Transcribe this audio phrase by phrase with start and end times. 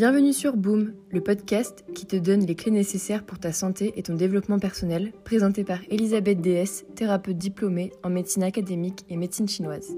[0.00, 4.02] Bienvenue sur Boom, le podcast qui te donne les clés nécessaires pour ta santé et
[4.02, 9.94] ton développement personnel, présenté par Elisabeth DS, thérapeute diplômée en médecine académique et médecine chinoise.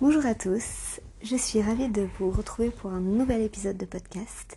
[0.00, 4.56] Bonjour à tous, je suis ravie de vous retrouver pour un nouvel épisode de podcast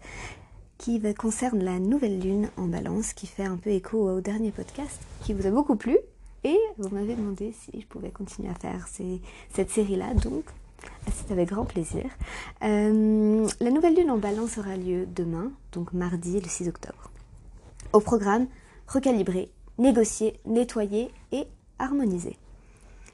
[0.80, 5.00] qui concerne la nouvelle lune en balance qui fait un peu écho au dernier podcast
[5.24, 5.96] qui vous a beaucoup plu
[6.44, 8.88] et vous m'avez demandé si je pouvais continuer à faire
[9.54, 10.46] cette série-là, donc
[11.14, 12.06] c'est avec grand plaisir.
[12.64, 17.12] Euh, la nouvelle lune en balance aura lieu demain, donc mardi le 6 octobre.
[17.94, 18.48] Au programme,
[18.88, 21.46] recalibrer, négocier, nettoyer et
[21.80, 22.38] harmoniser.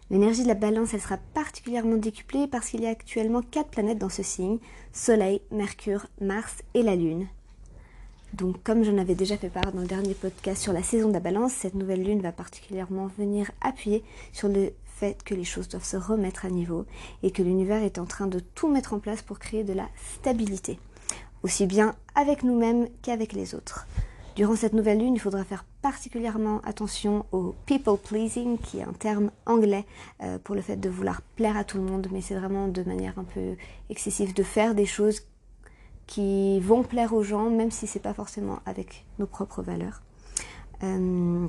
[0.10, 3.98] L'énergie de la balance, elle sera particulièrement décuplée parce qu'il y a actuellement quatre planètes
[3.98, 4.60] dans ce signe,
[4.92, 7.28] Soleil, Mercure, Mars et la Lune.
[8.34, 11.14] Donc, comme j'en avais déjà fait part dans le dernier podcast sur la saison de
[11.14, 15.68] la balance, cette nouvelle lune va particulièrement venir appuyer sur le fait que les choses
[15.68, 16.86] doivent se remettre à niveau
[17.22, 19.88] et que l'univers est en train de tout mettre en place pour créer de la
[20.16, 20.80] stabilité,
[21.44, 23.86] aussi bien avec nous-mêmes qu'avec les autres.
[24.36, 28.94] Durant cette nouvelle lune, il faudra faire particulièrement attention au people pleasing, qui est un
[28.94, 29.86] terme anglais
[30.24, 32.82] euh, pour le fait de vouloir plaire à tout le monde, mais c'est vraiment de
[32.82, 33.56] manière un peu
[33.92, 35.22] excessive de faire des choses
[36.08, 40.02] qui vont plaire aux gens, même si c'est pas forcément avec nos propres valeurs.
[40.84, 41.48] Euh,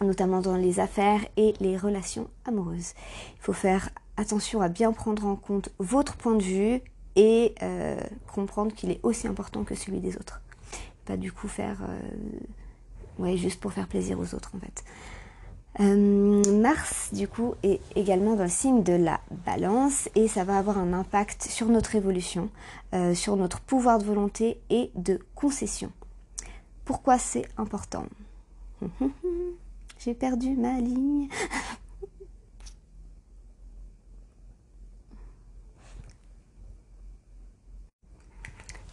[0.00, 2.94] notamment dans les affaires et les relations amoureuses.
[3.36, 6.80] Il faut faire attention à bien prendre en compte votre point de vue
[7.16, 8.00] et euh,
[8.32, 10.40] comprendre qu'il est aussi important que celui des autres.
[11.04, 12.00] Pas du coup faire, euh,
[13.18, 14.84] ouais, juste pour faire plaisir aux autres en fait.
[15.80, 20.58] Euh, Mars, du coup, est également dans le signe de la balance et ça va
[20.58, 22.50] avoir un impact sur notre évolution,
[22.94, 25.90] euh, sur notre pouvoir de volonté et de concession.
[26.84, 28.04] Pourquoi c'est important?
[29.98, 31.28] J'ai perdu ma ligne.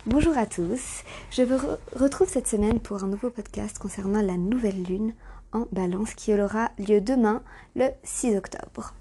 [0.06, 1.58] Bonjour à tous, je vous
[1.94, 5.14] retrouve cette semaine pour un nouveau podcast concernant la nouvelle lune
[5.54, 7.42] en balance qui aura lieu demain
[7.76, 8.94] le 6 octobre.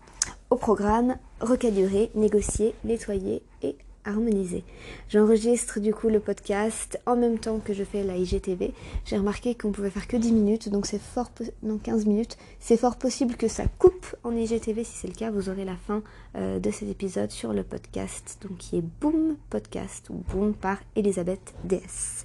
[0.51, 3.77] Au programme, recalibrer, négocier, nettoyer et
[4.09, 4.65] harmoniser.
[5.09, 8.73] J'enregistre du coup le podcast en même temps que je fais la IGTV.
[9.05, 11.31] J'ai remarqué qu'on pouvait faire que 10 minutes, donc c'est fort
[11.63, 12.39] non 15 minutes.
[12.61, 14.85] C'est fort possible que ça coupe en IGTV.
[14.85, 16.03] Si c'est le cas, vous aurez la fin
[16.37, 20.79] euh, de cet épisode sur le podcast, donc qui est Boom Podcast ou Boom par
[20.97, 22.25] Elisabeth DS.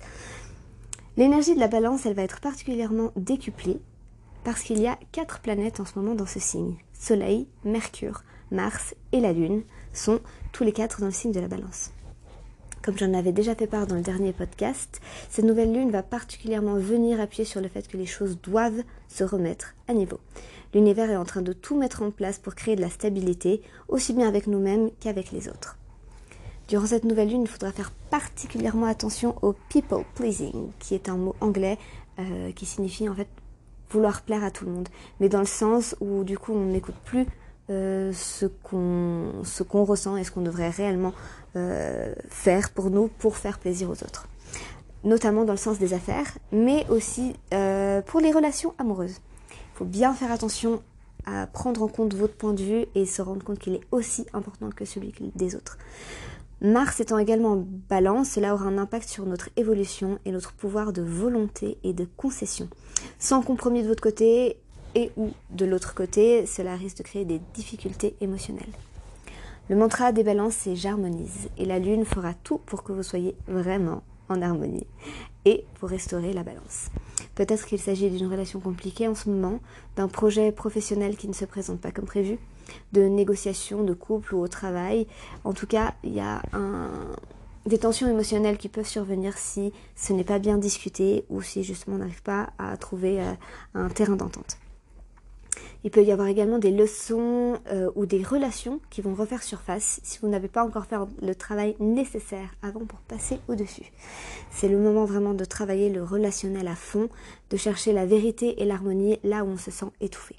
[1.18, 3.80] L'énergie de la balance, elle va être particulièrement décuplée
[4.44, 6.76] parce qu'il y a quatre planètes en ce moment dans ce signe.
[6.94, 10.20] Soleil, Mercure, Mars et la Lune sont
[10.52, 11.92] tous les quatre dans le signe de la balance.
[12.84, 15.00] Comme j'en avais déjà fait part dans le dernier podcast,
[15.30, 19.24] cette nouvelle lune va particulièrement venir appuyer sur le fait que les choses doivent se
[19.24, 20.20] remettre à niveau.
[20.74, 24.12] L'univers est en train de tout mettre en place pour créer de la stabilité, aussi
[24.12, 25.78] bien avec nous-mêmes qu'avec les autres.
[26.68, 31.16] Durant cette nouvelle lune, il faudra faire particulièrement attention au people pleasing, qui est un
[31.16, 31.78] mot anglais
[32.20, 33.30] euh, qui signifie en fait
[33.94, 34.90] vouloir plaire à tout le monde,
[35.20, 37.26] mais dans le sens où du coup on n'écoute plus
[37.70, 41.14] euh, ce qu'on ressent et ce qu'on devrait réellement
[41.56, 44.28] euh, faire pour nous pour faire plaisir aux autres,
[45.04, 49.22] notamment dans le sens des affaires, mais aussi euh, pour les relations amoureuses.
[49.52, 50.82] Il faut bien faire attention
[51.26, 54.26] à prendre en compte votre point de vue et se rendre compte qu'il est aussi
[54.34, 55.78] important que celui des autres.
[56.62, 60.94] Mars étant également en balance, cela aura un impact sur notre évolution et notre pouvoir
[60.94, 62.70] de volonté et de concession.
[63.20, 64.58] Sans compromis de votre côté
[64.96, 68.74] et ou de l'autre côté, cela risque de créer des difficultés émotionnelles.
[69.70, 73.36] Le mantra des balances, c'est j'harmonise et la lune fera tout pour que vous soyez
[73.48, 74.88] vraiment en harmonie
[75.46, 76.90] et pour restaurer la balance.
[77.36, 79.60] Peut-être qu'il s'agit d'une relation compliquée en ce moment,
[79.96, 82.38] d'un projet professionnel qui ne se présente pas comme prévu,
[82.92, 85.08] de négociations de couple ou au travail.
[85.44, 86.42] En tout cas, il y a
[87.66, 91.96] des tensions émotionnelles qui peuvent survenir si ce n'est pas bien discuté ou si justement
[91.96, 93.34] on n'arrive pas à trouver euh,
[93.74, 94.58] un terrain d'entente.
[95.84, 100.00] Il peut y avoir également des leçons euh, ou des relations qui vont refaire surface
[100.04, 103.92] si vous n'avez pas encore fait le travail nécessaire avant pour passer au-dessus.
[104.50, 107.10] C'est le moment vraiment de travailler le relationnel à fond,
[107.50, 110.36] de chercher la vérité et l'harmonie là où on se sent étouffé.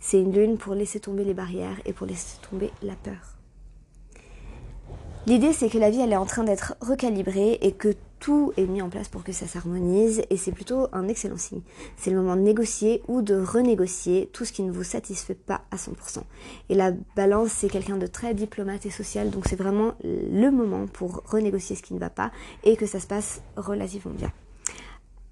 [0.00, 3.31] C'est une lune pour laisser tomber les barrières et pour laisser tomber la peur.
[5.28, 8.66] L'idée, c'est que la vie, elle est en train d'être recalibrée et que tout est
[8.66, 11.60] mis en place pour que ça s'harmonise et c'est plutôt un excellent signe.
[11.96, 15.62] C'est le moment de négocier ou de renégocier tout ce qui ne vous satisfait pas
[15.70, 16.22] à 100%.
[16.70, 20.86] Et la balance, c'est quelqu'un de très diplomate et social, donc c'est vraiment le moment
[20.88, 22.32] pour renégocier ce qui ne va pas
[22.64, 24.32] et que ça se passe relativement bien.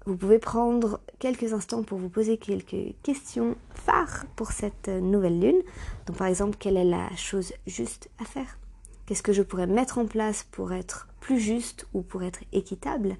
[0.05, 5.61] vous pouvez prendre quelques instants pour vous poser quelques questions phares pour cette nouvelle lune.
[6.07, 8.57] Donc par exemple, quelle est la chose juste à faire?
[9.05, 13.17] Qu'est-ce que je pourrais mettre en place pour être plus juste ou pour être équitable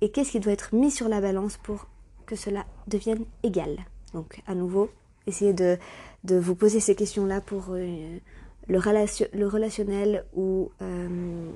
[0.00, 1.86] Et qu'est-ce qui doit être mis sur la balance pour
[2.26, 3.76] que cela devienne égal
[4.14, 4.90] Donc à nouveau,
[5.26, 5.78] essayez de,
[6.24, 8.18] vous poser ces questions-là pour euh,
[8.68, 11.48] le, relationnel ou, euh,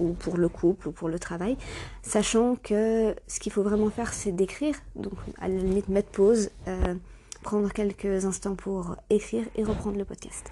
[0.00, 1.56] ou pour le couple ou pour le travail,
[2.02, 4.76] sachant que ce qu'il faut vraiment faire, c'est d'écrire.
[4.96, 6.94] Donc à la limite, mettre pause, euh,
[7.42, 10.50] prendre quelques instants pour écrire et reprendre le podcast.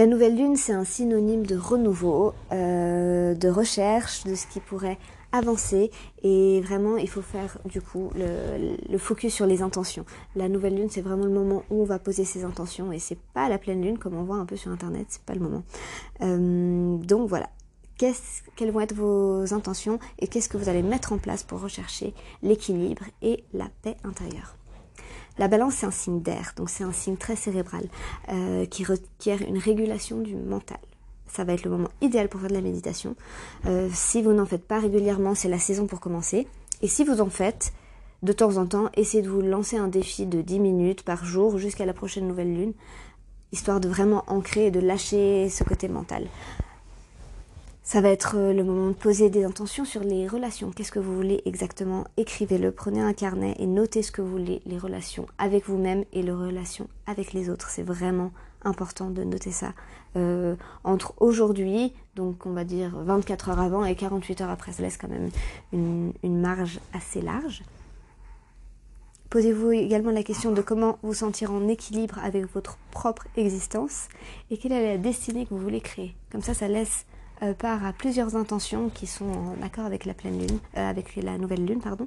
[0.00, 4.96] La nouvelle lune, c'est un synonyme de renouveau, euh, de recherche, de ce qui pourrait
[5.30, 5.90] avancer.
[6.22, 10.06] Et vraiment, il faut faire du coup le, focus sur les intentions.
[10.36, 12.92] La nouvelle lune, c'est vraiment le moment où on va poser ses intentions.
[12.92, 15.34] Et c'est pas la pleine lune comme on voit un peu sur internet, c'est pas
[15.34, 15.64] le moment.
[16.22, 17.50] Euh, donc voilà.
[17.98, 22.14] quelles vont être vos intentions et qu'est-ce que vous allez mettre en place pour rechercher
[22.42, 24.59] l'équilibre et la paix intérieure?
[25.40, 27.84] La balance, c'est un signe d'air, donc c'est un signe très cérébral
[28.28, 30.76] euh, qui requiert une régulation du mental.
[31.28, 33.16] Ça va être le moment idéal pour faire de la méditation.
[33.64, 36.46] Euh, si vous n'en faites pas régulièrement, c'est la saison pour commencer.
[36.82, 37.72] Et si vous en faites,
[38.22, 41.56] de temps en temps, essayez de vous lancer un défi de 10 minutes par jour
[41.56, 42.74] jusqu'à la prochaine nouvelle lune,
[43.50, 46.26] histoire de vraiment ancrer et de lâcher ce côté mental.
[47.90, 50.70] Ça va être euh, le moment de poser des intentions sur les relations.
[50.70, 52.04] Qu'est-ce que vous voulez exactement?
[52.16, 56.22] Écrivez-le, prenez un carnet et notez ce que vous voulez, les relations avec vous-même et
[56.22, 57.68] les relations avec les autres.
[57.68, 58.30] C'est vraiment
[58.62, 59.72] important de noter ça.
[60.14, 60.54] Euh,
[60.84, 64.96] entre aujourd'hui, donc on va dire 24 heures avant et 48 heures après, ça laisse
[64.96, 65.30] quand même
[65.72, 67.64] une, une marge assez large.
[69.30, 74.06] Posez-vous également la question de comment vous sentir en équilibre avec votre propre existence
[74.52, 76.14] et quelle est la destinée que vous voulez créer.
[76.30, 77.04] Comme ça, ça laisse
[77.58, 81.38] part à plusieurs intentions qui sont en accord avec la pleine lune, euh, avec la
[81.38, 82.06] nouvelle lune, pardon,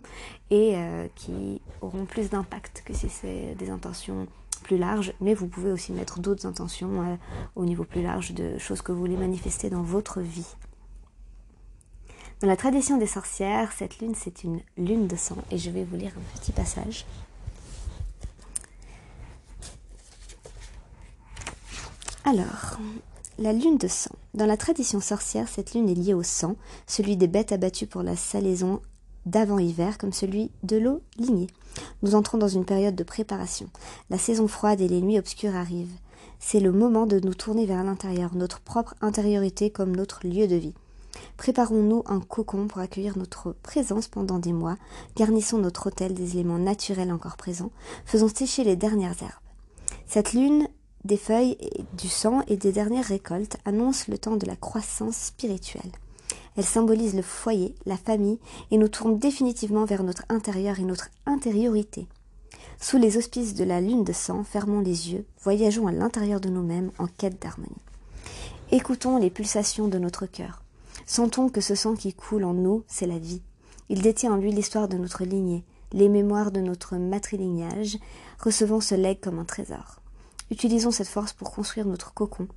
[0.49, 4.27] et euh, qui auront plus d'impact que si c'est des intentions
[4.63, 5.13] plus larges.
[5.21, 7.17] Mais vous pouvez aussi mettre d'autres intentions
[7.55, 10.55] au niveau plus large de choses que vous voulez manifester dans votre vie.
[12.41, 15.83] Dans la tradition des sorcières, cette lune, c'est une lune de sang, et je vais
[15.83, 17.05] vous lire un petit passage.
[22.25, 22.79] Alors,
[23.39, 24.15] la lune de sang.
[24.33, 26.55] Dans la tradition sorcière, cette lune est liée au sang,
[26.87, 28.81] celui des bêtes abattues pour la salaison
[29.25, 31.47] d'avant-hiver comme celui de l'eau lignée.
[32.01, 33.67] Nous entrons dans une période de préparation.
[34.09, 35.97] La saison froide et les nuits obscures arrivent.
[36.39, 40.55] C'est le moment de nous tourner vers l'intérieur, notre propre intériorité comme notre lieu de
[40.55, 40.75] vie.
[41.37, 44.77] Préparons-nous un cocon pour accueillir notre présence pendant des mois,
[45.15, 47.71] garnissons notre hôtel des éléments naturels encore présents,
[48.05, 49.31] faisons sécher les dernières herbes.
[50.07, 50.67] Cette lune
[51.05, 51.57] des feuilles,
[51.97, 55.91] du sang et des dernières récoltes annoncent le temps de la croissance spirituelle.
[56.55, 58.39] Elle symbolise le foyer, la famille,
[58.71, 62.07] et nous tourne définitivement vers notre intérieur et notre intériorité.
[62.79, 66.49] Sous les auspices de la lune de sang, fermons les yeux, voyageons à l'intérieur de
[66.49, 67.71] nous-mêmes en quête d'harmonie.
[68.71, 70.63] Écoutons les pulsations de notre cœur.
[71.05, 73.41] Sentons que ce sang qui coule en nous, c'est la vie.
[73.89, 77.97] Il détient en lui l'histoire de notre lignée, les mémoires de notre matrilignage.
[78.39, 80.02] Recevons ce legs comme un trésor.
[80.51, 82.47] Utilisons cette force pour construire notre cocon,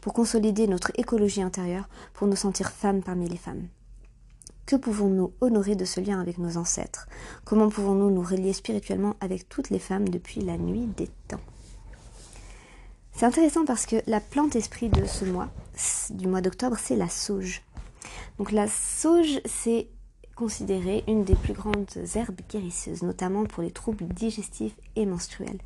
[0.00, 3.68] pour consolider notre écologie intérieure, pour nous sentir femmes parmi les femmes.
[4.66, 7.06] Que pouvons-nous honorer de ce lien avec nos ancêtres?
[7.44, 11.40] Comment pouvons-nous nous relier spirituellement avec toutes les femmes depuis la nuit des temps?
[13.12, 15.48] C'est intéressant parce que la plante esprit de ce mois,
[16.10, 17.62] du mois d'octobre, c'est la sauge.
[18.38, 19.88] Donc la sauge, c'est
[20.34, 25.58] considérée une des plus grandes herbes guérisseuses, notamment pour les troubles digestifs et menstruels.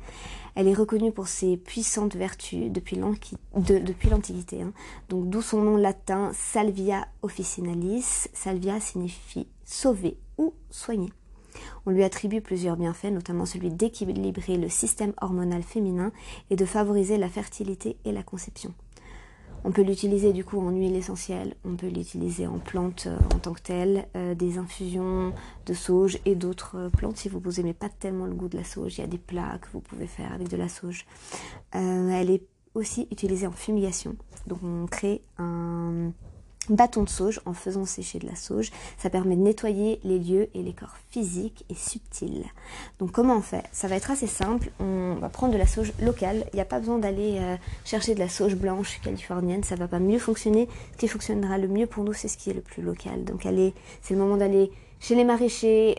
[0.55, 4.73] Elle est reconnue pour ses puissantes vertus depuis l'Antiquité, hein.
[5.09, 8.27] donc d'où son nom latin Salvia officinalis.
[8.33, 11.11] Salvia signifie sauver ou soigner.
[11.85, 16.11] On lui attribue plusieurs bienfaits, notamment celui d'équilibrer le système hormonal féminin
[16.49, 18.73] et de favoriser la fertilité et la conception.
[19.65, 23.39] On peut l'utiliser du coup en huile essentielle, on peut l'utiliser en plante euh, en
[23.39, 25.33] tant que telle, euh, des infusions
[25.65, 27.17] de sauge et d'autres euh, plantes.
[27.17, 29.17] Si vous vous aimez pas tellement le goût de la sauge, il y a des
[29.17, 31.05] plats que vous pouvez faire avec de la sauge.
[31.71, 34.15] elle est aussi utilisée en fumigation.
[34.47, 36.11] Donc on crée un
[36.69, 38.71] bâton de sauge en faisant sécher de la sauge.
[38.97, 42.45] Ça permet de nettoyer les lieux et les corps physiques et subtils.
[42.99, 43.63] Donc comment on fait?
[43.71, 44.71] Ça va être assez simple.
[44.79, 46.45] On va prendre de la sauge locale.
[46.53, 49.63] Il n'y a pas besoin d'aller euh, chercher de la sauge blanche californienne.
[49.63, 50.67] Ça va pas mieux fonctionner.
[50.93, 53.23] Ce qui fonctionnera le mieux pour nous, c'est ce qui est le plus local.
[53.23, 55.95] Donc allez, c'est le moment d'aller chez les maraîchers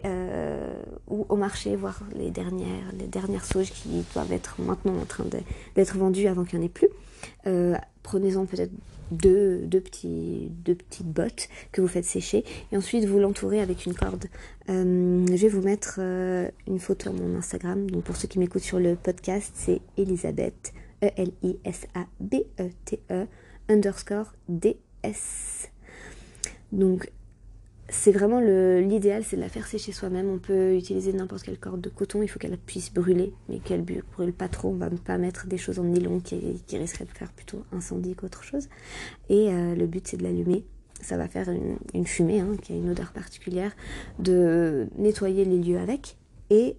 [1.08, 5.24] ou au marché, voir les dernières, les dernières sauges qui doivent être maintenant en train
[5.74, 6.88] d'être vendues avant qu'il n'y en ait plus.
[8.02, 8.72] Prenez-en peut-être
[9.10, 14.26] deux, petites bottes que vous faites sécher et ensuite vous l'entourez avec une corde.
[14.68, 17.90] Euh, je vais vous mettre euh, une photo à mon Instagram.
[17.90, 22.62] Donc pour ceux qui m'écoutent sur le podcast, c'est Elisabeth, E-L-I-S-A-B-E-T-E,
[23.10, 23.26] -E,
[23.68, 25.70] underscore D-S.
[26.72, 27.10] Donc
[27.90, 30.28] c'est vraiment l'idéal, c'est de la faire sécher soi-même.
[30.28, 33.82] On peut utiliser n'importe quelle corde de coton, il faut qu'elle puisse brûler, mais qu'elle
[33.82, 34.70] brûle pas trop.
[34.70, 38.14] On va pas mettre des choses en nylon qui, qui risqueraient de faire plutôt incendie
[38.14, 38.68] qu'autre chose.
[39.28, 40.64] Et euh, le but c'est de l'allumer.
[41.02, 41.48] Ça va faire
[41.94, 43.74] une, fumée hein, qui a une odeur particulière,
[44.18, 46.16] de nettoyer les lieux avec
[46.50, 46.76] et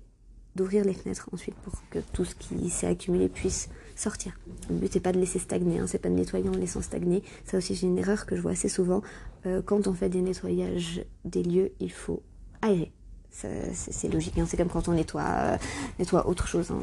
[0.55, 4.38] d'ouvrir les fenêtres ensuite pour que tout ce qui s'est accumulé puisse sortir.
[4.70, 7.24] Le but n'est pas de laisser stagner, hein, c'est pas de nettoyer en laissant stagner.
[7.46, 9.01] Ça aussi c'est une erreur que je vois assez souvent.
[9.46, 12.22] Euh, quand on fait des nettoyages des lieux, il faut
[12.62, 12.91] aérer.
[13.29, 14.46] C'est logique, hein.
[14.46, 15.58] c'est comme quand on nettoie, euh,
[16.00, 16.81] nettoie autre chose, hein.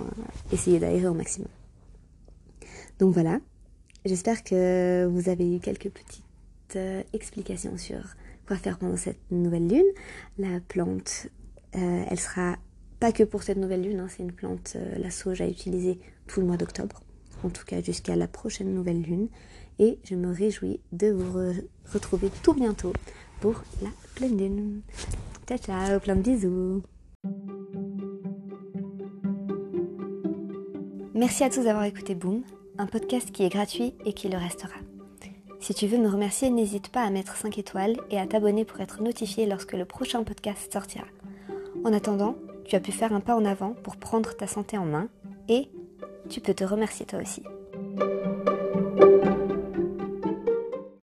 [0.50, 1.48] essayer d'aérer au maximum.
[2.98, 3.38] Donc voilà,
[4.06, 6.25] j'espère que vous avez eu quelques petites
[6.76, 7.98] euh, explications sur
[8.46, 9.84] quoi faire pendant cette nouvelle lune.
[10.38, 11.26] La plante,
[11.72, 12.56] elle sera
[13.00, 16.47] pas que pour cette nouvelle lune, c'est une plante, la sauge à utiliser tout le
[16.47, 17.00] mois d'octobre
[17.45, 19.28] en tout cas jusqu'à la prochaine nouvelle lune.
[19.78, 21.52] Et je me réjouis de vous
[21.93, 22.93] retrouver tout bientôt
[23.40, 24.81] pour la pleine lune.
[25.47, 26.83] Ciao ciao, plein de bisous.
[31.14, 32.43] Merci à tous d'avoir écouté Boom,
[32.78, 34.75] un podcast qui est gratuit et qui le restera.
[35.61, 38.81] Si tu veux me remercier, n'hésite pas à mettre 5 étoiles et à t'abonner pour
[38.81, 41.07] être notifié lorsque le prochain podcast sortira.
[41.85, 42.37] En attendant,
[42.68, 45.08] tu as pu faire un pas en avant pour prendre ta santé en main
[45.48, 45.70] et
[46.28, 47.42] tu peux te remercier toi aussi.